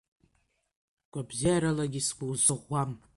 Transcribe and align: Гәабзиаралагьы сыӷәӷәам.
Гәабзиаралагьы 1.11 2.01
сыӷәӷәам. 2.07 2.91